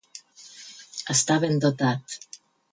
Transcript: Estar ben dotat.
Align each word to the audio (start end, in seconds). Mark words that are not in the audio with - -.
Estar 1.15 1.39
ben 1.45 1.63
dotat. 1.69 2.19